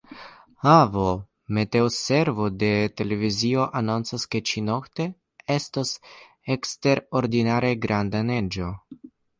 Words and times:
Avo, 0.75 1.03
meteoservo 1.57 2.47
de 2.63 2.71
televizio 3.03 3.67
anoncas, 3.83 4.27
ke 4.33 4.43
ĉi-nokte 4.53 5.09
estos 5.59 5.95
eksterordinare 6.59 7.73
granda 7.87 8.27
neĝo. 8.35 8.75